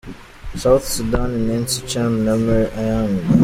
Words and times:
Southern 0.59 0.83
Sudan 0.91 1.31
:Nancy 1.47 1.79
Chan 1.89 2.11
na 2.25 2.33
Mer 2.43 2.65
Ayang. 2.79 3.15